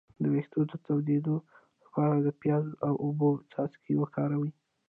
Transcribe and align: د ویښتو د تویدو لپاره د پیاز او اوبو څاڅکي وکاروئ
د 0.21 0.23
ویښتو 0.33 0.59
د 0.71 0.73
تویدو 0.85 1.35
لپاره 1.83 2.15
د 2.19 2.27
پیاز 2.41 2.67
او 2.87 2.93
اوبو 3.05 3.29
څاڅکي 3.51 3.93
وکاروئ 3.97 4.51